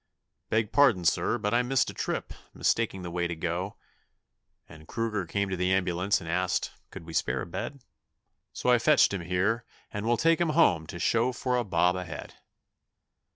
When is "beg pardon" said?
0.49-1.05